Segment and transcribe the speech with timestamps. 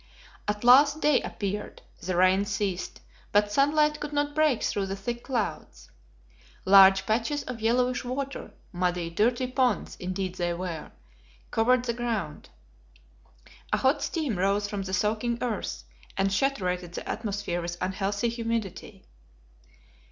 [0.47, 3.01] At last day appeared; the rain ceased,
[3.31, 5.91] but sunlight could not break through the thick clouds.
[6.65, 10.91] Large patches of yellowish water muddy, dirty ponds indeed they were
[11.51, 12.49] covered the ground.
[13.71, 15.83] A hot steam rose from the soaking earth,
[16.17, 19.05] and saturated the atmosphere with unhealthy humidity.